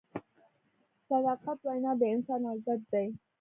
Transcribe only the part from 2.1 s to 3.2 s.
انسان عزت دی.